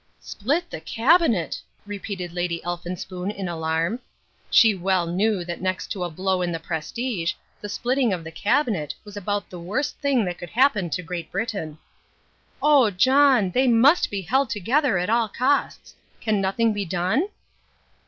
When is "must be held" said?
13.67-14.49